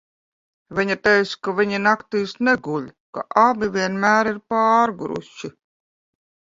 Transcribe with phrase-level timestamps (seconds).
[0.79, 5.57] Viņa teica, ka viņi naktīs neguļ, ka abi vienmēr ir pārguruši.